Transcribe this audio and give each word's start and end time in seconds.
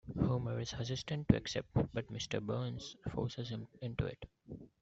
Homer 0.19 0.59
is 0.59 0.71
hesitant 0.71 1.27
to 1.29 1.35
accept, 1.37 1.69
but 1.93 2.11
Mr. 2.11 2.41
Burns 2.43 2.95
forces 3.11 3.49
him 3.49 3.67
into 3.83 4.07
it. 4.07 4.25